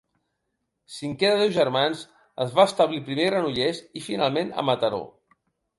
Cinquè 0.93 1.29
de 1.33 1.37
deu 1.43 1.51
germans, 1.59 2.01
es 2.47 2.57
va 2.61 2.67
establir 2.71 3.03
primer 3.11 3.29
a 3.29 3.35
Granollers 3.35 3.87
i 4.01 4.05
finalment 4.11 4.53
a 4.63 4.71
Mataró. 4.73 5.07